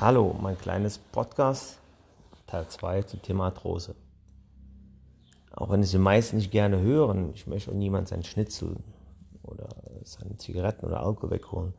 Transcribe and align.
Hallo, 0.00 0.32
mein 0.40 0.56
kleines 0.56 0.96
Podcast, 0.96 1.80
Teil 2.46 2.68
2 2.68 3.02
zum 3.02 3.20
Thema 3.20 3.46
Arthrose. 3.46 3.96
Auch 5.50 5.70
wenn 5.70 5.80
es 5.80 5.90
die 5.90 5.98
meisten 5.98 6.36
nicht 6.36 6.52
gerne 6.52 6.80
hören, 6.80 7.32
ich 7.34 7.48
möchte 7.48 7.72
auch 7.72 7.74
niemand 7.74 8.06
seinen 8.06 8.22
Schnitzel 8.22 8.76
oder 9.42 9.66
seine 10.04 10.36
Zigaretten 10.36 10.86
oder 10.86 11.00
Alkohol 11.00 11.32
wegholen. 11.32 11.74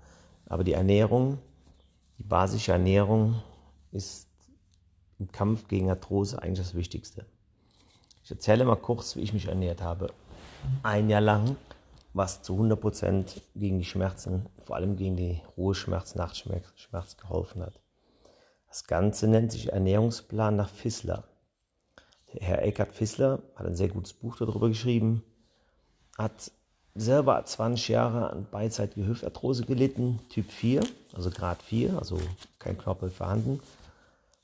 Aber 0.47 0.65
die 0.65 0.73
Ernährung, 0.73 1.37
die 2.17 2.23
basische 2.23 2.73
Ernährung 2.73 3.41
ist 3.93 4.27
im 5.17 5.31
Kampf 5.31 5.69
gegen 5.69 5.89
Arthrose 5.89 6.41
eigentlich 6.41 6.59
das 6.59 6.75
Wichtigste. 6.75 7.25
Ich 8.25 8.31
erzähle 8.31 8.65
mal 8.65 8.75
kurz, 8.75 9.15
wie 9.15 9.21
ich 9.21 9.31
mich 9.31 9.47
ernährt 9.47 9.81
habe. 9.81 10.07
Ein 10.83 11.09
Jahr 11.09 11.21
lang, 11.21 11.55
was 12.13 12.41
zu 12.41 12.59
100% 12.59 13.39
gegen 13.55 13.79
die 13.79 13.85
Schmerzen, 13.85 14.45
vor 14.57 14.75
allem 14.75 14.97
gegen 14.97 15.15
die 15.15 15.39
Ruheschmerz, 15.55 16.15
Nachtschmerz 16.15 17.15
geholfen 17.15 17.61
hat. 17.61 17.79
Das 18.69 18.85
Ganze 18.85 19.27
nennt 19.27 19.51
sich 19.51 19.73
Ernährungsplan 19.73 20.55
nach 20.55 20.69
Fissler. 20.69 21.23
Der 22.33 22.47
Herr 22.47 22.61
Eckhard 22.61 22.91
Fissler 22.91 23.41
hat 23.55 23.65
ein 23.65 23.75
sehr 23.75 23.89
gutes 23.89 24.13
Buch 24.13 24.37
darüber 24.37 24.67
geschrieben, 24.67 25.23
hat 26.17 26.51
selber 26.93 27.43
20 27.43 27.87
Jahre 27.87 28.29
an 28.29 28.47
beidseitige 28.49 29.07
Hüftarthrose 29.07 29.65
gelitten, 29.65 30.19
Typ 30.29 30.51
4, 30.51 30.83
also 31.15 31.31
Grad 31.31 31.61
4, 31.63 31.97
also 31.97 32.19
kein 32.59 32.77
Knorpel 32.77 33.09
vorhanden. 33.09 33.59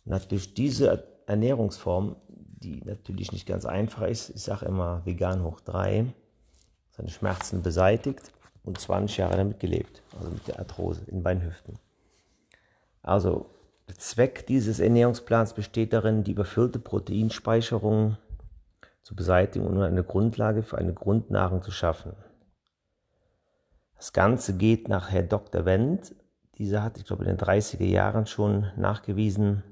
Und 0.05 0.14
hat 0.14 0.31
durch 0.31 0.53
diese 0.55 1.08
Ernährungsform, 1.28 2.16
die 2.28 2.81
natürlich 2.84 3.31
nicht 3.31 3.45
ganz 3.45 3.66
einfach 3.66 4.08
ist, 4.08 4.31
ich 4.31 4.42
sage 4.42 4.66
immer 4.66 5.05
vegan 5.05 5.44
hoch 5.44 5.59
3, 5.62 6.05
seine 6.92 7.09
Schmerzen 7.09 7.62
beseitigt 7.62 8.31
und 8.64 8.80
20 8.80 9.17
Jahre 9.17 9.38
damit 9.38 9.59
gelebt, 9.59 10.02
also 10.17 10.31
mit 10.31 10.48
der 10.48 10.59
Arthrose 10.59 11.02
in 11.08 11.22
beiden 11.22 11.44
Hüften. 11.44 11.78
Also 13.03 13.48
der 13.88 13.95
Zweck 13.95 14.48
dieses 14.48 14.80
Ernährungsplans 14.80 15.53
besteht 15.53 15.94
darin, 15.94 16.23
die 16.23 16.31
überfüllte 16.31 16.80
Proteinspeicherung 16.80 18.17
zu 19.03 19.16
beseitigen 19.16 19.67
und 19.67 19.81
eine 19.81 20.03
Grundlage 20.03 20.64
für 20.64 20.77
eine 20.77 20.94
Grundnahrung 20.94 21.61
zu 21.61 21.72
schaffen. 21.72 22.14
Das 23.95 24.14
Ganze 24.14 24.58
geht 24.58 24.89
nach 24.89 25.11
Herr 25.11 25.23
Dr. 25.23 25.66
Wendt. 25.66 26.16
Dieser 26.58 26.83
hat, 26.83 26.97
ich 26.97 27.05
glaube, 27.05 27.23
in 27.23 27.30
den 27.30 27.38
30er 27.38 27.86
Jahren 27.86 28.25
schon 28.25 28.72
nachgewiesen, 28.75 29.64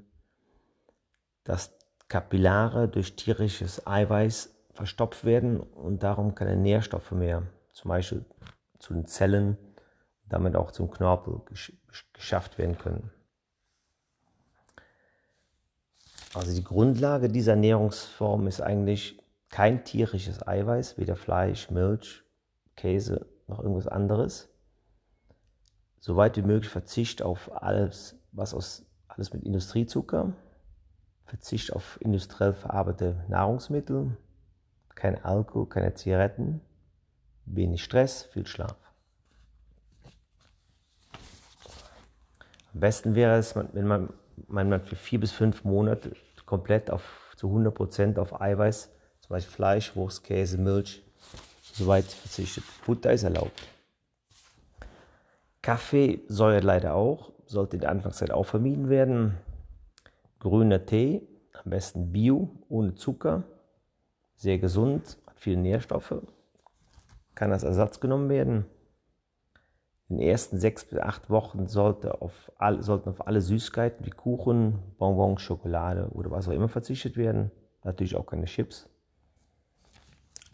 dass 1.42 1.76
Kapillare 2.08 2.88
durch 2.88 3.16
tierisches 3.16 3.86
Eiweiß 3.86 4.54
verstopft 4.72 5.24
werden 5.24 5.60
und 5.60 6.02
darum 6.02 6.34
keine 6.34 6.56
Nährstoffe 6.56 7.12
mehr, 7.12 7.42
zum 7.72 7.88
Beispiel 7.88 8.24
zu 8.78 8.94
den 8.94 9.06
Zellen, 9.06 9.56
damit 10.28 10.56
auch 10.56 10.70
zum 10.70 10.90
Knorpel 10.90 11.40
geschafft 12.12 12.58
werden 12.58 12.78
können. 12.78 13.10
Also 16.34 16.52
die 16.52 16.64
Grundlage 16.64 17.28
dieser 17.28 17.52
Ernährungsform 17.52 18.48
ist 18.48 18.60
eigentlich 18.60 19.22
kein 19.50 19.84
tierisches 19.84 20.46
Eiweiß, 20.46 20.98
weder 20.98 21.14
Fleisch, 21.14 21.70
Milch, 21.70 22.24
Käse 22.74 23.26
noch 23.46 23.60
irgendwas 23.60 23.86
anderes. 23.86 24.48
Soweit 26.00 26.36
wie 26.36 26.42
möglich 26.42 26.70
Verzicht 26.70 27.22
auf 27.22 27.62
alles, 27.62 28.16
was 28.32 28.52
aus 28.52 28.84
alles 29.06 29.32
mit 29.32 29.44
Industriezucker, 29.44 30.32
Verzicht 31.24 31.72
auf 31.72 32.00
industriell 32.00 32.52
verarbeitete 32.52 33.24
Nahrungsmittel, 33.28 34.16
kein 34.96 35.24
Alkohol, 35.24 35.68
keine 35.68 35.94
Zigaretten, 35.94 36.60
wenig 37.46 37.82
Stress, 37.82 38.24
viel 38.24 38.46
Schlaf. 38.46 38.76
Am 42.72 42.80
besten 42.80 43.14
wäre 43.14 43.38
es, 43.38 43.54
wenn 43.54 43.86
man 43.86 44.12
man, 44.48 44.80
für 44.82 44.96
vier 44.96 45.20
bis 45.20 45.32
fünf 45.32 45.64
Monate 45.64 46.12
komplett 46.46 46.90
auf, 46.90 47.34
zu 47.36 47.48
100% 47.48 48.18
auf 48.18 48.40
Eiweiß, 48.40 48.90
zum 49.20 49.28
Beispiel 49.28 49.52
Fleisch, 49.52 49.96
Wurst, 49.96 50.24
Käse, 50.24 50.58
Milch, 50.58 51.02
soweit 51.72 52.04
verzichtet. 52.04 52.64
Butter 52.86 53.12
ist 53.12 53.22
erlaubt. 53.22 53.68
Kaffee 55.62 56.20
säuert 56.28 56.64
leider 56.64 56.94
auch, 56.94 57.32
sollte 57.46 57.76
in 57.76 57.80
der 57.80 57.90
Anfangszeit 57.90 58.30
auch 58.30 58.44
vermieden 58.44 58.88
werden. 58.88 59.38
Grüner 60.38 60.84
Tee, 60.84 61.26
am 61.52 61.70
besten 61.70 62.12
Bio, 62.12 62.50
ohne 62.68 62.94
Zucker, 62.94 63.44
sehr 64.36 64.58
gesund, 64.58 65.16
hat 65.26 65.40
viele 65.40 65.56
Nährstoffe, 65.56 66.20
kann 67.34 67.52
als 67.52 67.62
Ersatz 67.62 68.00
genommen 68.00 68.28
werden. 68.28 68.66
In 70.08 70.18
den 70.18 70.28
ersten 70.28 70.58
sechs 70.58 70.84
bis 70.84 70.98
acht 70.98 71.30
Wochen 71.30 71.66
sollte 71.66 72.20
auf 72.20 72.52
all, 72.58 72.82
sollten 72.82 73.08
auf 73.08 73.26
alle 73.26 73.40
Süßigkeiten 73.40 74.04
wie 74.04 74.10
Kuchen, 74.10 74.78
Bonbons, 74.98 75.40
Schokolade 75.40 76.10
oder 76.10 76.30
was 76.30 76.46
auch 76.46 76.52
immer 76.52 76.68
verzichtet 76.68 77.16
werden. 77.16 77.50
Natürlich 77.84 78.16
auch 78.16 78.26
keine 78.26 78.44
Chips. 78.44 78.88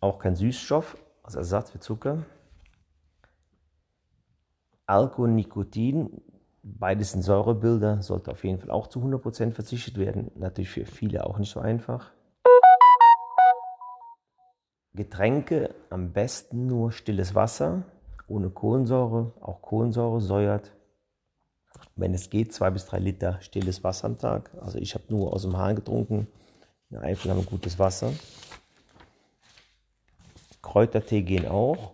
Auch 0.01 0.19
kein 0.19 0.37
Süßstoff 0.37 0.97
als 1.23 1.35
Ersatz 1.35 1.71
für 1.71 1.81
Zucker. 1.81 2.25
Alkohol, 4.87 5.31
Nikotin, 5.31 6.23
beides 6.63 7.13
sind 7.13 7.23
Säurebilder, 7.23 8.03
sollte 8.03 8.31
auf 8.31 8.45
jeden 8.45 8.59
Fall 8.59 8.71
auch 8.71 8.87
zu 8.87 9.01
100% 9.01 9.53
verzichtet 9.53 9.99
werden. 9.99 10.31
Natürlich 10.37 10.71
für 10.71 10.87
viele 10.87 11.27
auch 11.27 11.39
nicht 11.39 11.51
so 11.51 11.61
einfach. 11.61 12.13
Getränke 14.95 15.75
am 15.91 16.13
besten 16.13 16.67
nur 16.67 16.91
stilles 16.91 17.35
Wasser, 17.35 17.85
ohne 18.31 18.51
Kohlensäure. 18.51 19.33
Auch 19.41 19.61
Kohlensäure 19.61 20.21
säuert. 20.21 20.73
Wenn 21.97 22.15
es 22.15 22.31
geht, 22.31 22.53
zwei 22.53 22.71
bis 22.71 22.87
drei 22.87 22.99
Liter 22.99 23.41
stilles 23.41 23.85
Wasser 23.85 24.07
am 24.07 24.19
Tag. 24.19 24.51
Also 24.61 24.79
ich 24.79 24.95
habe 24.95 25.05
nur 25.09 25.33
aus 25.33 25.43
dem 25.43 25.57
Hahn 25.57 25.77
getrunken. 25.77 26.29
In 26.89 26.97
der 26.97 27.03
Eifel 27.03 27.31
haben 27.31 27.39
wir 27.39 27.47
gutes 27.47 27.79
Wasser. 27.79 28.13
Kräutertee 30.63 31.23
gehen 31.23 31.49
auch, 31.49 31.93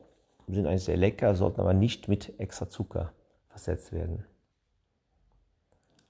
sind 0.49 0.67
eigentlich 0.67 0.85
sehr 0.85 0.97
lecker, 0.97 1.35
sollten 1.35 1.61
aber 1.61 1.73
nicht 1.73 2.09
mit 2.09 2.39
extra 2.39 2.69
Zucker 2.69 3.13
versetzt 3.49 3.93
werden. 3.93 4.25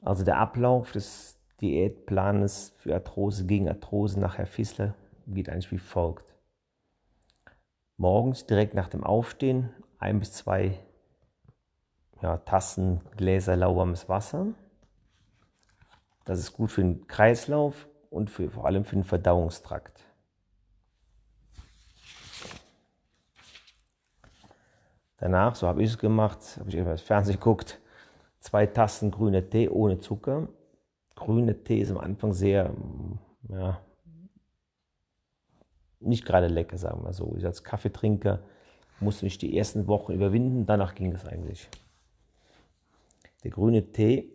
Also 0.01 0.25
der 0.25 0.39
Ablauf 0.39 0.93
des 0.93 1.39
Diätplanes 1.61 2.75
für 2.79 2.95
Arthrose 2.95 3.47
gegen 3.47 3.69
Arthrose 3.69 4.19
nach 4.21 4.39
Herr 4.39 4.47
Fissler 4.47 4.95
geht 5.27 5.49
eigentlich 5.49 5.71
wie 5.73 5.79
folgt. 5.79 6.35
Morgens 7.97 8.47
direkt 8.47 8.75
nach 8.75 8.89
dem 8.89 9.05
Aufstehen 9.05 9.71
ein 9.99 10.19
bis 10.19 10.33
zwei 10.33 10.79
ja, 12.23 12.39
Tassen, 12.39 13.01
Gläser 13.17 13.57
lauwarmes 13.57 14.09
Wasser. 14.09 14.47
Das 16.25 16.39
ist 16.39 16.53
gut 16.53 16.71
für 16.71 16.83
den 16.83 17.07
Kreislauf 17.07 17.89
und 18.11 18.31
für, 18.31 18.51
vor 18.51 18.67
allem 18.67 18.85
für 18.85 18.97
den 18.97 19.05
Verdauungstrakt. 19.05 20.01
Danach, 25.19 25.55
so 25.55 25.67
habe 25.67 25.83
ich 25.83 25.91
es 25.91 25.99
gemacht, 25.99 26.41
habe 26.59 26.69
ich 26.69 26.77
etwas 26.77 27.01
Fernsehen 27.01 27.37
geguckt, 27.37 27.81
zwei 28.41 28.67
Tassen 28.67 29.11
grüner 29.11 29.49
Tee 29.49 29.69
ohne 29.69 29.99
Zucker. 29.99 30.49
Grüner 31.15 31.63
Tee 31.65 31.81
ist 31.81 31.91
am 31.91 31.99
Anfang 31.99 32.35
sehr, 32.35 32.75
ja, 33.49 33.81
nicht 36.01 36.27
gerade 36.27 36.49
lecker, 36.49 36.77
sagen 36.77 37.05
wir 37.05 37.13
so. 37.13 37.35
Ich 37.37 37.47
als 37.47 37.65
Kaffeetrinker 37.65 38.41
musste 39.01 39.25
mich 39.25 39.39
die 39.39 39.57
ersten 39.57 39.87
Wochen 39.87 40.13
überwinden, 40.13 40.67
danach 40.67 40.95
ging 40.95 41.13
es 41.13 41.25
eigentlich. 41.25 41.69
Der 43.45 43.51
grüne 43.51 43.93
Tee 43.93 44.31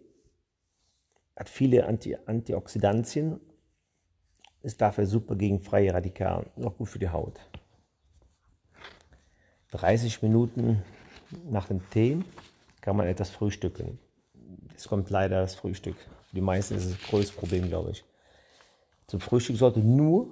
hat 1.36 1.50
viele 1.50 1.86
Anti 1.86 2.16
Antioxidantien, 2.26 3.40
ist 4.62 4.80
dafür 4.80 5.08
super 5.08 5.36
gegen 5.36 5.60
freie 5.60 5.94
Radikale 5.94 6.46
auch 6.64 6.78
gut 6.78 6.90
für 6.90 7.00
die 7.00 7.10
Haut. 7.10 7.40
30 9.72 10.22
Minuten 10.22 10.84
nach 11.50 11.68
dem 11.68 11.90
Tee 11.90 12.20
kann 12.82 12.96
man 12.96 13.08
etwas 13.08 13.30
frühstücken. 13.30 14.00
Es 14.76 14.88
kommt 14.88 15.10
leider 15.10 15.42
das 15.42 15.56
Frühstück. 15.56 15.96
Für 16.26 16.36
die 16.36 16.42
meisten 16.42 16.76
ist 16.76 16.86
es 16.86 16.98
das 16.98 17.10
größte 17.10 17.36
Problem, 17.36 17.68
glaube 17.68 17.92
ich. 17.92 18.04
Zum 19.08 19.20
Frühstück 19.20 19.58
sollte 19.58 19.80
nur 19.80 20.28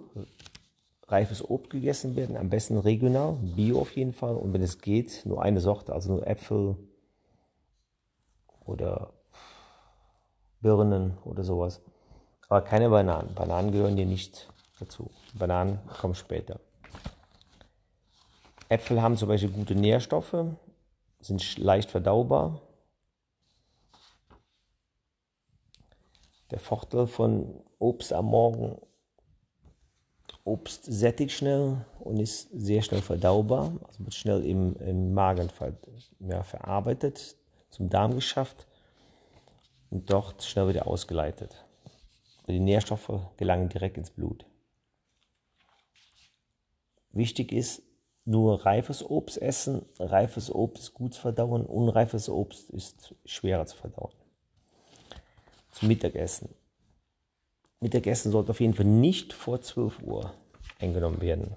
reifes 1.12 1.48
Obst 1.48 1.70
gegessen 1.70 2.16
werden, 2.16 2.38
am 2.38 2.50
besten 2.50 2.78
regional, 2.78 3.34
bio 3.42 3.82
auf 3.82 3.96
jeden 3.96 4.14
Fall. 4.14 4.36
Und 4.36 4.54
wenn 4.54 4.62
es 4.62 4.80
geht, 4.80 5.26
nur 5.26 5.42
eine 5.42 5.60
Sorte, 5.60 5.94
also 5.94 6.14
nur 6.14 6.28
Äpfel 6.28 6.76
oder 8.66 9.14
Birnen 10.62 11.18
oder 11.24 11.44
sowas. 11.44 11.82
Aber 12.48 12.62
keine 12.62 12.90
Bananen. 12.90 13.34
Bananen 13.36 13.72
gehören 13.72 13.96
hier 13.96 14.06
nicht 14.06 14.48
dazu. 14.80 15.10
Bananen 15.34 15.80
kommen 16.00 16.16
später. 16.16 16.60
Äpfel 18.70 19.02
haben 19.02 19.18
zum 19.18 19.30
Beispiel 19.30 19.50
gute 19.50 19.76
Nährstoffe, 19.76 20.46
sind 21.20 21.58
leicht 21.58 21.90
verdaubar. 21.90 22.62
Der 26.52 26.60
Vorteil 26.60 27.08
von 27.08 27.64
Obst 27.80 28.14
am 28.14 28.26
Morgen 28.26 28.80
Obst 30.50 30.86
sättigt 30.86 31.32
schnell 31.32 31.86
und 32.00 32.20
ist 32.20 32.50
sehr 32.52 32.82
schnell 32.82 33.02
verdaubar, 33.02 33.74
also 33.88 34.04
wird 34.04 34.14
schnell 34.14 34.46
im, 34.46 34.76
im 34.78 35.14
Magen 35.14 35.50
ver, 35.50 35.74
ja, 36.20 36.44
verarbeitet, 36.44 37.36
zum 37.70 37.90
Darm 37.90 38.16
geschafft 38.16 38.68
und 39.90 40.10
dort 40.10 40.44
schnell 40.44 40.70
wieder 40.70 40.88
ausgeleitet. 40.88 41.66
Die 42.48 42.60
Nährstoffe 42.60 43.12
gelangen 43.38 43.70
direkt 43.70 43.98
ins 43.98 44.10
Blut. 44.10 44.46
Wichtig 47.12 47.52
ist, 47.52 47.84
nur 48.26 48.66
reifes 48.66 49.04
Obst 49.04 49.42
essen. 49.42 49.86
Reifes 50.00 50.54
Obst 50.54 50.84
ist 50.84 50.94
gut 50.94 51.14
zu 51.14 51.22
verdauen, 51.22 51.66
unreifes 51.66 52.30
Obst 52.30 52.70
ist 52.70 53.16
schwerer 53.26 53.66
zu 53.66 53.76
verdauen. 53.76 54.14
Zum 55.72 55.88
Mittagessen. 55.88 56.50
Mittagessen 57.82 58.32
sollte 58.32 58.52
auf 58.52 58.60
jeden 58.60 58.74
Fall 58.74 58.86
nicht 58.86 59.34
vor 59.34 59.62
12 59.62 60.02
Uhr 60.04 60.34
eingenommen 60.80 61.22
werden. 61.22 61.56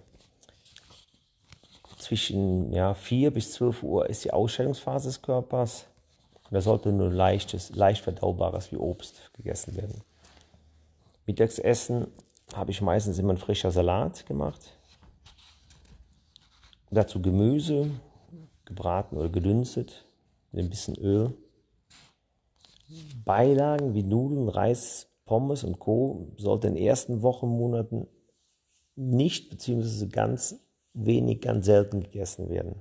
Zwischen 1.99 2.73
ja, 2.73 2.95
4 2.95 3.33
bis 3.33 3.53
12 3.53 3.83
Uhr 3.83 4.09
ist 4.09 4.25
die 4.25 4.33
Ausscheidungsphase 4.33 5.09
des 5.09 5.23
Körpers. 5.23 5.87
da 6.51 6.61
sollte 6.61 6.93
nur 6.93 7.11
leichtes, 7.11 7.71
leicht 7.71 8.03
verdaubares 8.03 8.73
wie 8.73 8.77
Obst 8.77 9.31
gegessen 9.35 9.77
werden. 9.77 10.03
Mittagsessen 11.27 12.09
habe 12.55 12.73
ich 12.73 12.81
meistens 12.81 13.19
immer 13.19 13.33
ein 13.33 13.39
frischer 13.39 13.71
Salat 13.71 14.27
gemacht. 14.27 14.77
Dazu 16.91 17.23
Gemüse, 17.23 17.91
gebraten 18.65 19.17
oder 19.17 19.29
gedünstet, 19.29 20.05
mit 20.51 20.65
ein 20.65 20.71
bisschen 20.71 20.97
Öl. 20.99 21.33
Beilagen 23.25 23.95
wie 23.95 24.03
Nudeln, 24.03 24.49
Reis, 24.49 25.09
Pommes 25.33 25.65
und 25.65 25.79
Co. 25.79 26.31
sollte 26.37 26.67
in 26.67 26.75
den 26.75 26.85
ersten 26.85 27.23
Wochen, 27.23 27.47
Monaten 27.47 28.07
nicht 28.97 29.49
bzw. 29.49 30.09
ganz 30.09 30.57
wenig, 30.93 31.41
ganz 31.41 31.65
selten 31.65 32.03
gegessen 32.03 32.51
werden. 32.51 32.75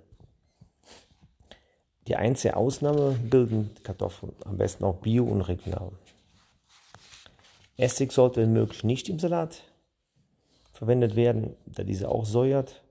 Die 2.10 2.18
einzige 2.18 2.58
Ausnahme 2.58 3.12
bilden 3.12 3.70
Kartoffeln, 3.84 4.34
am 4.44 4.58
besten 4.58 4.84
auch 4.84 4.98
bio 4.98 5.24
und 5.24 5.44
regional. 5.44 5.94
Essig 7.78 8.12
sollte 8.12 8.42
wenn 8.42 8.52
möglich 8.52 8.84
nicht 8.84 9.08
im 9.08 9.18
Salat 9.18 9.64
verwendet 10.74 11.16
werden, 11.16 11.56
da 11.66 11.84
diese 11.84 12.10
auch 12.10 12.26
säuert. 12.26 12.84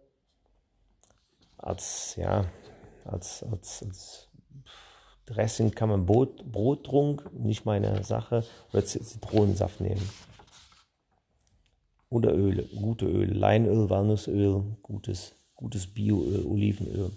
Als, 1.59 2.17
ja, 2.17 2.47
als, 3.05 3.43
als, 3.43 3.83
als 3.83 4.30
Dressing 5.31 5.71
kann 5.71 5.89
man 5.89 6.07
Brot, 6.07 6.45
Brottrunk, 6.51 7.31
nicht 7.33 7.65
meine 7.65 8.03
Sache, 8.03 8.45
oder 8.73 8.85
Zitronensaft 8.85 9.81
nehmen. 9.81 10.03
Oder 12.09 12.35
Öle, 12.35 12.65
gute 12.65 13.07
Öle, 13.07 13.33
Leinöl, 13.33 13.89
Walnussöl, 13.89 14.65
gutes, 14.83 15.37
gutes 15.55 15.87
Bioöl, 15.87 16.45
Olivenöl. 16.45 17.13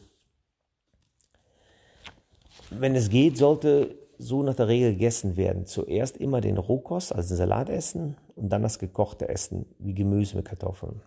Wenn 2.70 2.96
es 2.96 3.10
geht, 3.10 3.38
sollte 3.38 3.98
so 4.20 4.44
nach 4.44 4.56
der 4.56 4.68
Regel 4.68 4.94
gegessen 4.94 5.36
werden. 5.36 5.66
Zuerst 5.66 6.18
immer 6.18 6.40
den 6.40 6.58
Rohkost, 6.58 7.14
also 7.14 7.30
den 7.30 7.38
Salat 7.38 7.70
essen 7.70 8.16
und 8.36 8.50
dann 8.50 8.62
das 8.62 8.78
gekochte 8.78 9.28
Essen, 9.28 9.66
wie 9.80 9.96
Gemüse 9.96 10.36
mit 10.36 10.46
Kartoffeln. 10.46 11.02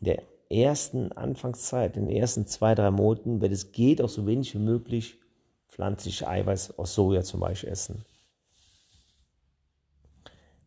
In 0.00 0.06
der 0.06 0.22
ersten 0.52 1.12
Anfangszeit, 1.12 1.96
in 1.96 2.06
den 2.06 2.16
ersten 2.16 2.46
zwei, 2.46 2.74
drei 2.74 2.90
Monaten, 2.90 3.40
wenn 3.40 3.52
es 3.52 3.72
geht, 3.72 4.00
auch 4.00 4.08
so 4.08 4.26
wenig 4.26 4.54
wie 4.54 4.58
möglich 4.58 5.18
pflanzliches 5.68 6.26
Eiweiß 6.26 6.78
aus 6.78 6.94
Soja 6.94 7.22
zum 7.22 7.40
Beispiel 7.40 7.70
essen. 7.70 8.04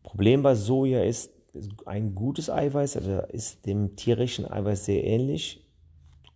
Problem 0.02 0.42
bei 0.42 0.54
Soja 0.54 1.02
ist, 1.02 1.30
ein 1.86 2.14
gutes 2.14 2.50
Eiweiß 2.50 2.96
also 2.96 3.22
ist 3.28 3.64
dem 3.66 3.96
tierischen 3.96 4.50
Eiweiß 4.50 4.84
sehr 4.84 5.04
ähnlich 5.04 5.64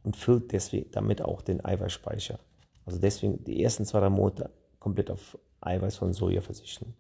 und 0.03 0.17
füllt 0.17 0.53
deswegen 0.53 0.91
damit 0.93 1.21
auch 1.21 1.43
den 1.43 1.65
Eiweißspeicher. 1.65 2.39
Also 2.87 2.99
deswegen 2.99 3.45
die 3.45 3.63
ersten 3.63 3.85
zwei, 3.85 4.01
drei 4.01 4.09
Monate 4.09 4.51
komplett 4.79 5.11
auf 5.11 5.39
Eiweiß 5.61 5.97
von 5.97 6.13
Soja 6.13 6.41
verzichten. 6.41 6.95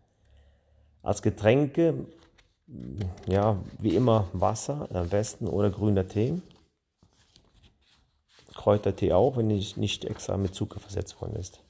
Als 1.02 1.22
Getränke, 1.22 2.06
ja, 3.26 3.58
wie 3.78 3.94
immer 3.94 4.28
Wasser 4.32 4.88
am 4.92 5.08
besten 5.08 5.46
oder 5.46 5.70
grüner 5.70 6.06
Tee. 6.06 6.40
Kräutertee 8.54 9.12
auch, 9.12 9.36
wenn 9.36 9.50
ich 9.50 9.76
nicht 9.76 10.04
extra 10.04 10.36
mit 10.36 10.54
Zucker 10.54 10.80
versetzt 10.80 11.20
worden 11.20 11.36
ist. 11.36 11.62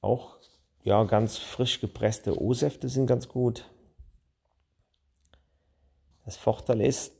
Auch 0.00 0.36
ja, 0.84 1.02
ganz 1.04 1.36
frisch 1.36 1.80
gepresste 1.80 2.40
O-Säfte 2.40 2.88
sind 2.88 3.06
ganz 3.06 3.28
gut. 3.28 3.68
Das 6.24 6.36
Vorteil 6.36 6.80
ist, 6.82 7.12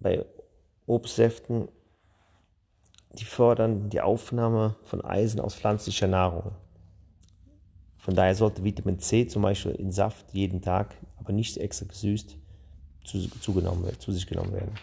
bei 0.00 0.26
Obstsäften, 0.86 1.68
die 3.12 3.24
fördern 3.24 3.88
die 3.90 4.00
Aufnahme 4.00 4.76
von 4.82 5.04
Eisen 5.04 5.40
aus 5.40 5.54
pflanzlicher 5.54 6.08
Nahrung. 6.08 6.52
Von 8.04 8.14
daher 8.14 8.34
sollte 8.34 8.62
Vitamin 8.62 8.98
C 8.98 9.26
zum 9.26 9.40
Beispiel 9.40 9.72
in 9.72 9.90
Saft 9.90 10.26
jeden 10.34 10.60
Tag, 10.60 10.94
aber 11.16 11.32
nicht 11.32 11.56
extra 11.56 11.86
gesüßt, 11.86 12.36
zu, 13.02 13.30
zugenommen, 13.40 13.98
zu 13.98 14.12
sich 14.12 14.26
genommen 14.26 14.52
werden. 14.52 14.74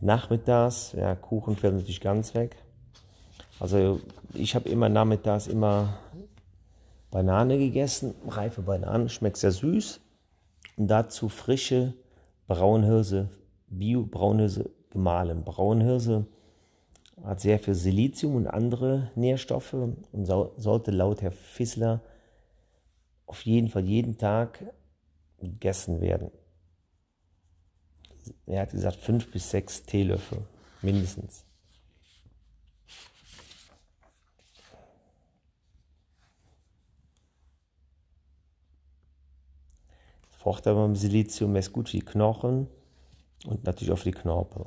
Nachmittags, 0.00 0.92
ja, 0.92 1.16
Kuchen 1.16 1.56
fällt 1.56 1.74
natürlich 1.74 2.00
ganz 2.00 2.32
weg. 2.34 2.54
Also 3.58 4.00
ich 4.34 4.54
habe 4.54 4.68
immer 4.68 4.88
nachmittags 4.88 5.48
immer 5.48 5.98
Banane 7.10 7.58
gegessen, 7.58 8.14
reife 8.28 8.62
Bananen, 8.62 9.08
schmeckt 9.08 9.38
sehr 9.38 9.50
süß. 9.50 9.98
Und 10.76 10.86
dazu 10.86 11.28
frische 11.28 11.94
Braunhirse, 12.46 13.30
Bio-Braunhirse 13.66 14.70
gemahlen. 14.90 15.42
Braunhirse 15.42 16.24
hat 17.24 17.40
sehr 17.40 17.58
viel 17.58 17.74
Silizium 17.74 18.36
und 18.36 18.46
andere 18.46 19.10
Nährstoffe 19.14 19.72
und 19.72 20.06
so, 20.24 20.52
sollte 20.56 20.90
laut 20.90 21.22
Herr 21.22 21.32
Fissler 21.32 22.00
auf 23.26 23.42
jeden 23.42 23.68
Fall 23.68 23.84
jeden 23.84 24.16
Tag 24.16 24.64
gegessen 25.38 26.00
werden. 26.00 26.30
Er 28.46 28.62
hat 28.62 28.70
gesagt 28.70 28.96
fünf 28.96 29.30
bis 29.30 29.50
sechs 29.50 29.82
Teelöffel 29.82 30.42
mindestens. 30.82 31.44
Vorteil 40.38 40.74
beim 40.74 40.96
Silizium 40.96 41.56
ist 41.56 41.72
gut 41.72 41.88
für 41.88 41.98
die 41.98 42.04
Knochen 42.04 42.68
und 43.44 43.64
natürlich 43.64 43.92
auch 43.92 43.98
für 43.98 44.10
die 44.10 44.18
Knorpel. 44.18 44.66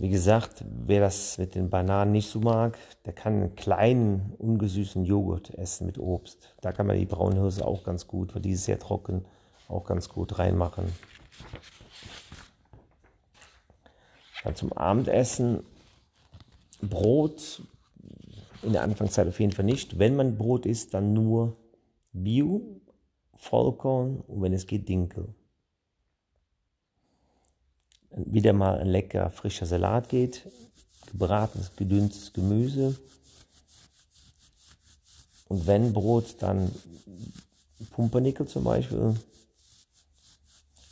Wie 0.00 0.10
gesagt, 0.10 0.64
wer 0.64 1.00
das 1.00 1.38
mit 1.38 1.56
den 1.56 1.70
Bananen 1.70 2.12
nicht 2.12 2.30
so 2.30 2.38
mag, 2.38 2.78
der 3.04 3.12
kann 3.12 3.32
einen 3.32 3.56
kleinen, 3.56 4.32
ungesüßten 4.38 5.04
Joghurt 5.04 5.52
essen 5.54 5.86
mit 5.86 5.98
Obst. 5.98 6.54
Da 6.60 6.70
kann 6.70 6.86
man 6.86 6.96
die 6.96 7.04
Braunhirse 7.04 7.66
auch 7.66 7.82
ganz 7.82 8.06
gut, 8.06 8.32
weil 8.32 8.40
die 8.40 8.52
ist 8.52 8.64
sehr 8.64 8.78
trocken, 8.78 9.24
auch 9.66 9.84
ganz 9.84 10.08
gut 10.08 10.38
reinmachen. 10.38 10.84
Dann 14.44 14.54
zum 14.54 14.72
Abendessen 14.72 15.64
Brot 16.80 17.60
in 18.62 18.74
der 18.74 18.84
Anfangszeit 18.84 19.26
auf 19.26 19.40
jeden 19.40 19.52
Fall 19.52 19.64
nicht. 19.64 19.98
Wenn 19.98 20.14
man 20.14 20.38
Brot 20.38 20.64
isst, 20.64 20.94
dann 20.94 21.12
nur 21.12 21.56
Bio, 22.12 22.80
Vollkorn 23.34 24.20
und 24.28 24.42
wenn 24.42 24.52
es 24.52 24.68
geht 24.68 24.88
Dinkel. 24.88 25.34
Wieder 28.10 28.52
mal 28.52 28.78
ein 28.78 28.88
lecker 28.88 29.30
frischer 29.30 29.66
Salat 29.66 30.08
geht, 30.08 30.48
gebratenes, 31.10 31.76
gedünstetes 31.76 32.32
Gemüse. 32.32 32.96
Und 35.48 35.66
wenn 35.66 35.92
Brot, 35.92 36.36
dann 36.40 36.70
Pumpernickel 37.90 38.46
zum 38.46 38.64
Beispiel. 38.64 39.14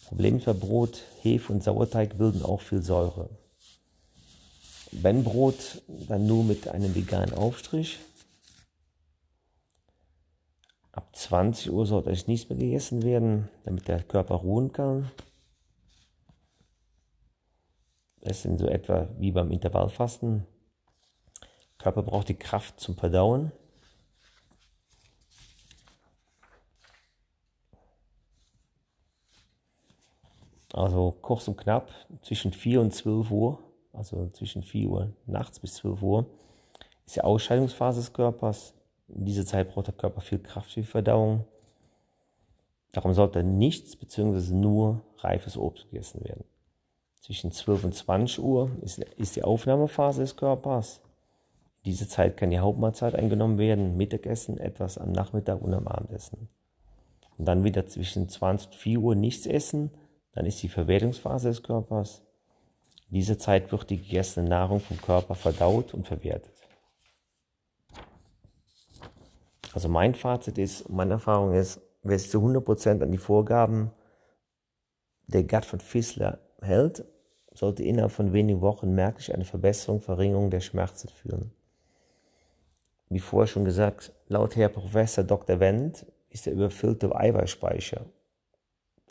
Problem 0.07 0.39
ist 0.39 0.45
bei 0.47 0.53
Brot, 0.53 1.03
Hefe 1.21 1.53
und 1.53 1.65
Sauerteig 1.65 2.17
bilden 2.17 2.43
auch 2.43 2.61
viel 2.61 2.83
Säure. 2.83 3.29
Wenn 4.93 5.25
Brot, 5.25 5.83
dann 6.09 6.27
nur 6.27 6.45
mit 6.45 6.69
einem 6.69 6.95
veganen 6.95 7.35
Aufstrich. 7.35 7.99
Ab 10.93 11.15
20 11.15 11.71
Uhr 11.73 11.87
sollte 11.87 12.09
eigentlich 12.09 12.29
nichts 12.29 12.49
mehr 12.49 12.59
gegessen 12.59 13.03
werden, 13.03 13.49
damit 13.65 13.89
der 13.89 14.03
Körper 14.03 14.37
ruhen 14.37 14.73
kann. 14.73 15.11
Das 18.26 18.42
sind 18.42 18.59
so 18.59 18.66
etwa 18.66 19.09
wie 19.21 19.30
beim 19.30 19.52
Intervallfasten. 19.52 20.45
Der 21.40 21.78
Körper 21.78 22.02
braucht 22.02 22.28
die 22.28 22.35
Kraft 22.35 22.80
zum 22.80 22.97
Verdauen. 22.97 23.52
Also 30.73 31.16
kurz 31.23 31.47
und 31.47 31.56
knapp 31.56 31.92
zwischen 32.23 32.52
4 32.52 32.80
und 32.80 32.92
12 32.92 33.30
Uhr, 33.30 33.61
also 33.92 34.28
zwischen 34.30 34.64
4 34.64 34.88
Uhr 34.88 35.12
nachts 35.26 35.61
bis 35.61 35.75
12 35.75 36.02
Uhr, 36.02 36.26
ist 37.06 37.14
die 37.14 37.23
Ausscheidungsphase 37.23 38.00
des 38.00 38.12
Körpers. 38.12 38.75
In 39.06 39.25
dieser 39.25 39.47
Zeit 39.47 39.73
braucht 39.73 39.87
der 39.87 39.95
Körper 39.95 40.21
viel 40.21 40.40
Kraft 40.40 40.73
für 40.73 40.80
die 40.80 40.87
Verdauung. 40.87 41.45
Darum 42.90 43.14
sollte 43.14 43.45
nichts 43.45 43.95
bzw. 43.95 44.52
nur 44.52 45.02
reifes 45.18 45.56
Obst 45.56 45.88
gegessen 45.90 46.25
werden. 46.25 46.42
Zwischen 47.26 47.50
12 47.50 47.83
und 47.83 47.92
20 47.92 48.38
Uhr 48.38 48.71
ist, 48.83 49.00
ist 49.00 49.35
die 49.35 49.42
Aufnahmephase 49.42 50.21
des 50.21 50.37
Körpers. 50.37 51.00
In 51.83 51.90
dieser 51.90 52.09
Zeit 52.09 52.37
kann 52.37 52.50
die 52.50 52.61
Hauptmahlzeit 52.61 53.16
eingenommen 53.16 53.59
werden, 53.59 53.97
Mittagessen, 53.97 54.59
etwas 54.59 54.97
am 54.97 55.11
Nachmittag 55.11 55.61
und 55.61 55.75
am 55.75 55.88
Abendessen. 55.88 56.49
Und 57.37 57.47
dann 57.47 57.64
wieder 57.64 57.85
zwischen 57.88 58.28
20 58.28 58.68
und 58.68 58.75
4 58.76 58.99
Uhr 59.00 59.14
nichts 59.16 59.45
essen, 59.47 59.90
dann 60.35 60.47
ist 60.47 60.62
die 60.62 60.68
Verwertungsphase 60.68 61.49
des 61.49 61.64
Körpers. 61.64 62.23
In 63.11 63.16
dieser 63.16 63.40
Zeit 63.40 63.73
wird 63.73 63.90
die 63.90 63.99
gegessene 63.99 64.49
Nahrung 64.49 64.78
vom 64.78 65.02
Körper 65.02 65.35
verdaut 65.35 65.95
und 65.95 66.06
verwertet. 66.06 66.54
Also 69.75 69.88
mein 69.88 70.14
Fazit 70.14 70.59
ist, 70.59 70.88
meine 70.88 71.14
Erfahrung 71.14 71.54
ist, 71.54 71.80
wer 72.04 72.21
sich 72.21 72.30
zu 72.30 72.38
100% 72.38 73.02
an 73.02 73.11
die 73.11 73.18
Vorgaben 73.18 73.90
der 75.26 75.42
Gut 75.42 75.64
von 75.64 75.80
Fissler 75.80 76.38
hält, 76.61 77.04
sollte 77.57 77.83
innerhalb 77.83 78.13
von 78.13 78.33
wenigen 78.33 78.61
Wochen 78.61 78.95
merklich 78.95 79.35
eine 79.35 79.47
Verbesserung, 79.47 80.01
Verringerung 80.01 80.51
der 80.51 80.61
Schmerzen 80.61 81.09
führen. 81.09 81.53
Wie 83.09 83.19
vorher 83.19 83.47
schon 83.47 83.65
gesagt, 83.65 84.13
laut 84.29 84.57
Herr 84.57 84.69
Professor 84.69 85.25
Dr. 85.25 85.59
Wendt 85.59 86.05
ist 86.29 86.47
der 86.47 86.53
überfüllte 86.53 87.15
Eiweißspeicher, 87.15 88.05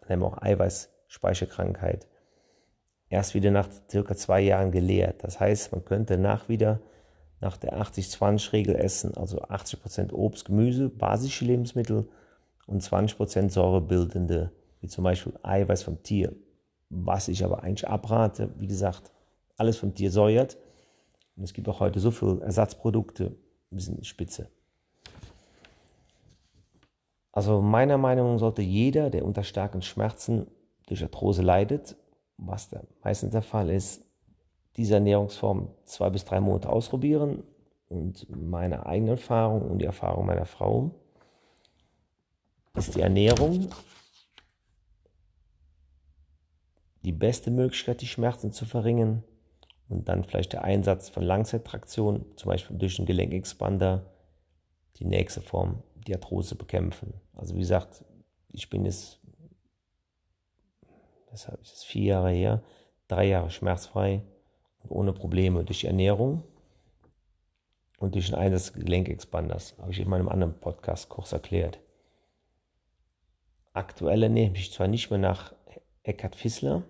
nennen 0.07 0.21
wir 0.21 0.27
auch 0.27 0.41
Eiweißspeicherkrankheit, 0.41 2.05
erst 3.09 3.33
wieder 3.33 3.49
nach 3.49 3.69
circa 3.89 4.15
zwei 4.15 4.41
Jahren 4.41 4.71
geleert. 4.71 5.23
Das 5.23 5.39
heißt, 5.39 5.71
man 5.71 5.83
könnte 5.83 6.17
nach 6.17 6.47
wieder 6.47 6.81
nach 7.41 7.57
der 7.57 7.79
80-20-Regel 7.81 8.75
essen, 8.75 9.15
also 9.17 9.41
80% 9.41 10.13
Obst, 10.13 10.45
Gemüse, 10.45 10.89
basische 10.89 11.45
Lebensmittel 11.45 12.07
und 12.67 12.83
20% 12.83 13.49
säurebildende, 13.49 14.51
wie 14.81 14.87
zum 14.87 15.03
Beispiel 15.03 15.33
Eiweiß 15.41 15.83
vom 15.83 16.01
Tier. 16.03 16.33
Was 16.89 17.27
ich 17.27 17.43
aber 17.43 17.63
eigentlich 17.63 17.87
abrate, 17.87 18.49
wie 18.57 18.67
gesagt, 18.67 19.11
alles 19.57 19.77
vom 19.77 19.93
Tier 19.93 20.11
säuert. 20.11 20.57
Und 21.35 21.43
es 21.43 21.53
gibt 21.53 21.67
auch 21.67 21.79
heute 21.79 21.99
so 21.99 22.11
viele 22.11 22.41
Ersatzprodukte, 22.41 23.35
ein 23.71 23.75
bisschen 23.75 24.03
spitze. 24.03 24.49
Also 27.31 27.61
meiner 27.61 27.97
Meinung 27.97 28.33
nach 28.33 28.39
sollte 28.39 28.61
jeder, 28.61 29.09
der 29.09 29.25
unter 29.25 29.43
starken 29.43 29.81
Schmerzen 29.81 30.47
durch 30.87 31.03
Arthrose 31.03 31.41
leidet, 31.41 31.97
was 32.37 32.69
da 32.69 32.81
meistens 33.03 33.31
der 33.31 33.41
Fall 33.41 33.69
ist, 33.69 34.05
diese 34.77 34.95
Ernährungsform 34.95 35.69
zwei 35.83 36.09
bis 36.09 36.23
drei 36.23 36.39
Monate 36.39 36.69
ausprobieren 36.69 37.43
und 37.89 38.27
meine 38.29 38.85
eigene 38.85 39.11
Erfahrung 39.11 39.69
und 39.69 39.79
die 39.79 39.85
Erfahrung 39.85 40.25
meiner 40.25 40.45
Frau 40.45 40.91
ist 42.73 42.95
die 42.95 43.01
Ernährung 43.01 43.69
die 47.05 47.11
beste 47.11 47.51
Möglichkeit, 47.51 48.01
die 48.01 48.07
Schmerzen 48.07 48.51
zu 48.51 48.65
verringern 48.65 49.23
und 49.87 50.09
dann 50.09 50.23
vielleicht 50.23 50.53
der 50.53 50.63
Einsatz 50.63 51.09
von 51.09 51.23
Langzeittraktion, 51.23 52.25
zum 52.35 52.49
Beispiel 52.49 52.77
durch 52.77 52.97
einen 52.97 53.05
Gelenkexpander, 53.05 54.11
die 54.97 55.05
nächste 55.05 55.41
Form, 55.41 55.83
die 56.07 56.13
Arthrose 56.13 56.55
bekämpfen. 56.55 57.13
Also 57.33 57.55
wie 57.55 57.59
gesagt, 57.59 58.03
ich 58.49 58.69
bin 58.69 58.85
jetzt, 58.85 59.19
deshalb 61.31 61.61
ist 61.61 61.73
es 61.73 61.83
vier 61.83 62.05
Jahre 62.05 62.31
her, 62.31 62.63
drei 63.07 63.27
Jahre 63.27 63.49
schmerzfrei 63.49 64.23
ohne 64.89 65.13
Probleme 65.13 65.63
durch 65.63 65.83
Ernährung 65.83 66.43
und 67.97 68.15
durch 68.15 68.27
den 68.27 68.35
Einsatz 68.35 68.71
des 68.71 68.73
Gelenkexpanders. 68.73 69.75
Habe 69.79 69.91
ich 69.91 69.99
in 69.99 70.09
meinem 70.09 70.29
anderen 70.29 70.59
Podcast 70.59 71.09
kurz 71.09 71.31
erklärt. 71.31 71.79
Aktuell 73.73 74.23
ernähre 74.23 74.47
ich 74.47 74.53
mich 74.53 74.71
zwar 74.71 74.87
nicht 74.87 75.09
mehr 75.09 75.19
nach 75.19 75.53
Eckhard 76.03 76.35
Fissler. 76.35 76.83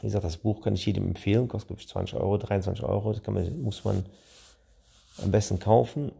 Wie 0.00 0.06
gesagt, 0.06 0.24
das 0.24 0.36
Buch 0.36 0.62
kann 0.62 0.74
ich 0.74 0.86
jedem 0.86 1.08
empfehlen, 1.08 1.48
kostet 1.48 1.68
glaube 1.68 1.80
ich 1.82 1.88
20 1.88 2.14
Euro, 2.16 2.38
23 2.38 2.84
Euro. 2.84 3.12
Das 3.12 3.26
man, 3.26 3.62
muss 3.62 3.84
man 3.84 4.04
am 5.22 5.30
besten 5.30 5.58
kaufen. 5.58 6.12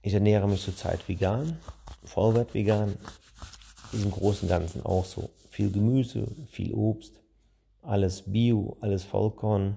Ich 0.00 0.14
ernähre 0.14 0.48
mich 0.48 0.62
zurzeit 0.62 1.06
vegan, 1.08 1.58
Vollwert 2.04 2.54
vegan. 2.54 2.96
Im 3.92 4.10
Großen 4.10 4.48
Ganzen 4.48 4.84
auch 4.84 5.04
so. 5.04 5.30
Viel 5.50 5.70
Gemüse, 5.70 6.28
viel 6.50 6.72
Obst, 6.72 7.14
alles 7.82 8.22
Bio, 8.22 8.76
alles 8.80 9.04
Vollkorn, 9.04 9.76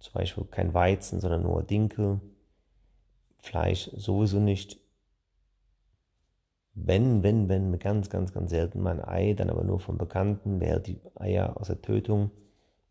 zum 0.00 0.12
Beispiel 0.14 0.44
kein 0.44 0.74
Weizen, 0.74 1.20
sondern 1.20 1.42
nur 1.42 1.62
Dinkel, 1.62 2.20
Fleisch 3.38 3.90
sowieso 3.96 4.40
nicht. 4.40 4.78
Wenn, 6.78 7.22
wenn, 7.22 7.48
wenn, 7.48 7.78
ganz, 7.78 8.10
ganz, 8.10 8.34
ganz 8.34 8.50
selten 8.50 8.82
mal 8.82 9.00
ein 9.00 9.08
Ei, 9.08 9.32
dann 9.32 9.48
aber 9.48 9.64
nur 9.64 9.80
von 9.80 9.96
Bekannten, 9.96 10.60
wer 10.60 10.78
die 10.78 11.00
Eier 11.14 11.56
aus 11.58 11.68
der 11.68 11.80
Tötung, 11.80 12.30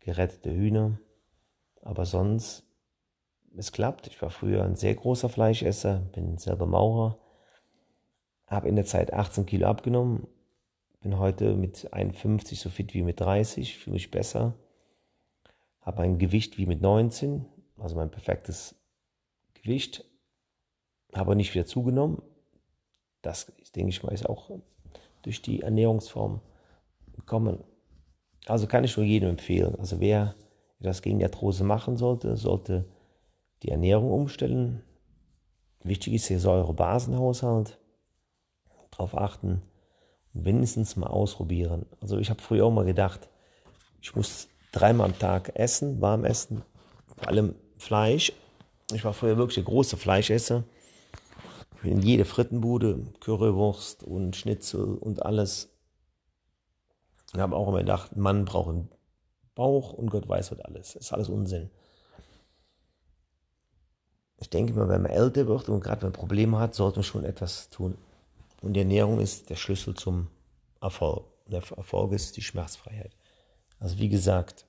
gerettete 0.00 0.52
Hühner. 0.52 0.98
Aber 1.82 2.04
sonst, 2.04 2.64
es 3.56 3.70
klappt. 3.70 4.08
Ich 4.08 4.20
war 4.20 4.30
früher 4.30 4.64
ein 4.64 4.74
sehr 4.74 4.96
großer 4.96 5.28
Fleischesser, 5.28 6.00
bin 6.12 6.36
selber 6.36 6.66
Maurer, 6.66 7.16
habe 8.48 8.68
in 8.68 8.74
der 8.74 8.86
Zeit 8.86 9.12
18 9.12 9.46
Kilo 9.46 9.68
abgenommen, 9.68 10.26
bin 11.00 11.20
heute 11.20 11.54
mit 11.54 11.92
51 11.92 12.58
so 12.58 12.70
fit 12.70 12.92
wie 12.92 13.02
mit 13.02 13.20
30, 13.20 13.78
fühle 13.78 13.94
mich 13.94 14.10
besser. 14.10 14.54
Habe 15.80 16.02
ein 16.02 16.18
Gewicht 16.18 16.58
wie 16.58 16.66
mit 16.66 16.82
19, 16.82 17.46
also 17.78 17.94
mein 17.94 18.10
perfektes 18.10 18.74
Gewicht. 19.54 20.04
Habe 21.14 21.36
nicht 21.36 21.54
wieder 21.54 21.66
zugenommen. 21.66 22.20
Das, 23.26 23.52
denke 23.74 23.90
ich 23.90 24.02
mal, 24.04 24.12
ist 24.12 24.28
auch 24.28 24.50
durch 25.22 25.42
die 25.42 25.62
Ernährungsform 25.62 26.40
gekommen. 27.16 27.64
Also 28.46 28.68
kann 28.68 28.84
ich 28.84 28.96
nur 28.96 29.04
jedem 29.04 29.30
empfehlen. 29.30 29.74
Also 29.80 29.98
wer 29.98 30.36
das 30.78 31.02
gegen 31.02 31.18
die 31.18 31.24
Arthrose 31.24 31.64
machen 31.64 31.96
sollte, 31.96 32.36
sollte 32.36 32.84
die 33.64 33.70
Ernährung 33.70 34.12
umstellen. 34.12 34.84
Wichtig 35.82 36.14
ist 36.14 36.30
der 36.30 36.38
Säurebasenhaushalt. 36.38 37.80
Darauf 38.92 39.16
achten 39.16 39.62
wenigstens 40.32 40.94
mal 40.94 41.08
ausprobieren. 41.08 41.86
Also 42.00 42.18
ich 42.18 42.30
habe 42.30 42.40
früher 42.40 42.66
auch 42.66 42.70
mal 42.70 42.84
gedacht, 42.84 43.28
ich 44.00 44.14
muss 44.14 44.48
dreimal 44.70 45.06
am 45.06 45.18
Tag 45.18 45.50
essen, 45.54 46.00
warm 46.00 46.24
essen, 46.24 46.62
vor 47.16 47.26
allem 47.26 47.56
Fleisch. 47.78 48.32
Ich 48.92 49.04
war 49.04 49.14
früher 49.14 49.36
wirklich 49.36 49.56
der 49.56 49.64
große 49.64 49.96
Fleischesser. 49.96 50.62
In 51.82 52.02
jede 52.02 52.24
Frittenbude, 52.24 53.06
Currywurst 53.20 54.02
und 54.02 54.34
Schnitzel 54.34 54.96
und 54.96 55.24
alles. 55.24 55.68
Ich 57.32 57.40
habe 57.40 57.54
auch 57.54 57.68
immer 57.68 57.78
gedacht, 57.78 58.16
Mann 58.16 58.44
braucht 58.44 58.70
einen 58.70 58.88
Bauch 59.54 59.92
und 59.92 60.10
Gott 60.10 60.28
weiß 60.28 60.52
was 60.52 60.60
alles. 60.60 60.94
Das 60.94 61.06
ist 61.06 61.12
alles 61.12 61.28
Unsinn. 61.28 61.70
Ich 64.38 64.50
denke 64.50 64.74
mal, 64.74 64.88
wenn 64.88 65.02
man 65.02 65.10
älter 65.10 65.46
wird 65.46 65.68
und 65.68 65.80
gerade 65.80 66.02
wenn 66.02 66.10
man 66.10 66.18
Probleme 66.18 66.58
hat, 66.58 66.74
sollte 66.74 66.98
man 66.98 67.04
schon 67.04 67.24
etwas 67.24 67.70
tun. 67.70 67.96
Und 68.62 68.74
die 68.74 68.80
Ernährung 68.80 69.20
ist 69.20 69.50
der 69.50 69.56
Schlüssel 69.56 69.94
zum 69.94 70.28
Erfolg. 70.80 71.24
Der 71.46 71.62
Erfolg 71.76 72.12
ist 72.12 72.36
die 72.36 72.42
Schmerzfreiheit. 72.42 73.16
Also 73.78 73.98
wie 73.98 74.08
gesagt, 74.08 74.66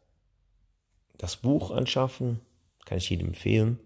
das 1.18 1.38
Buch 1.38 1.72
anschaffen, 1.72 2.40
kann 2.86 2.98
ich 2.98 3.10
jedem 3.10 3.28
empfehlen. 3.28 3.80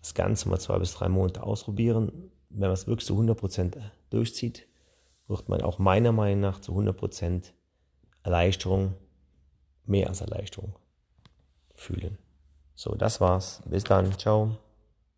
Das 0.00 0.14
Ganze 0.14 0.48
mal 0.48 0.58
zwei 0.58 0.78
bis 0.78 0.94
drei 0.94 1.08
Monate 1.08 1.42
ausprobieren. 1.42 2.30
Wenn 2.54 2.68
man 2.68 2.72
es 2.72 2.86
wirklich 2.86 3.06
zu 3.06 3.18
100% 3.18 3.76
durchzieht, 4.10 4.66
wird 5.26 5.48
man 5.48 5.60
auch 5.62 5.78
meiner 5.78 6.12
Meinung 6.12 6.40
nach 6.40 6.60
zu 6.60 6.72
100% 6.72 7.52
Erleichterung, 8.22 8.94
mehr 9.84 10.08
als 10.08 10.20
Erleichterung 10.20 10.74
fühlen. 11.74 12.18
So, 12.76 12.94
das 12.94 13.20
war's. 13.20 13.62
Bis 13.66 13.84
dann. 13.84 14.16
Ciao. 14.18 14.56